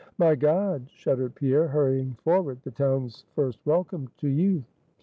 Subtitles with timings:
[0.17, 4.65] "My God!" shuddered Pierre, hurrying forward, "the town's first welcome to youth!"